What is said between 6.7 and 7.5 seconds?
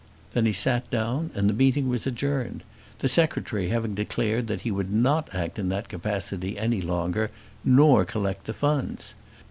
longer,